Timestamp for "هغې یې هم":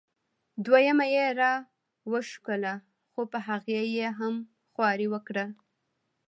3.47-4.35